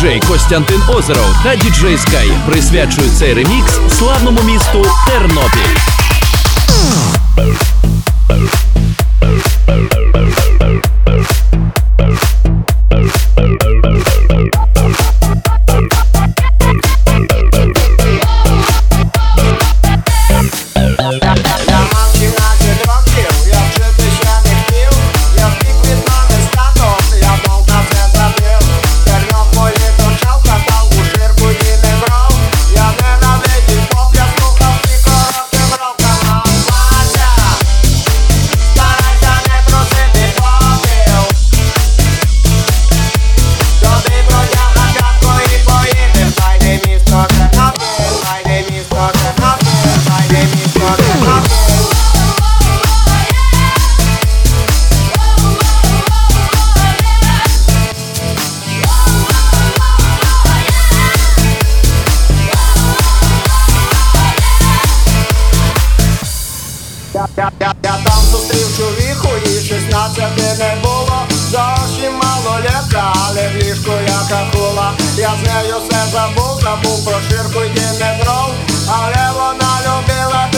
Діджей 0.00 0.20
Костянтин 0.20 0.82
Озеров 0.88 1.36
та 1.44 1.56
діджей 1.56 1.98
Скай 1.98 2.30
присвячують 2.46 3.16
цей 3.18 3.34
ремікс 3.34 3.80
славному 3.98 4.42
місту 4.42 4.86
Тернопіль. 5.06 5.76
Я, 67.20 67.28
я, 67.36 67.50
я, 67.60 67.74
я 67.84 67.92
там 68.04 68.22
зустрів 68.30 68.76
чоловіку, 68.76 69.28
їй 69.46 69.60
16 69.60 70.18
не 70.58 70.76
було. 70.82 71.26
Зовсім 71.50 72.20
літа, 72.60 73.12
але 73.26 73.48
в 73.48 73.56
ліжку 73.56 73.92
яка 74.06 74.28
кахула 74.28 74.92
Я 75.16 75.30
з 75.42 75.46
нею 75.46 75.74
все 75.88 76.06
забув, 76.12 76.60
забув 76.62 77.04
про 77.04 77.20
ширку 77.20 77.60
й 77.64 77.68
не 77.68 78.18
дров 78.22 78.50
Але 78.88 79.30
вона 79.34 79.72
любила 79.86 80.48